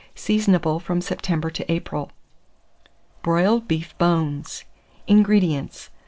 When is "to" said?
1.51-1.71